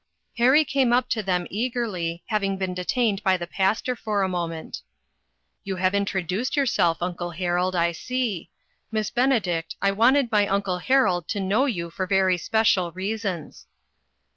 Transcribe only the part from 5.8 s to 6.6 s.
introduced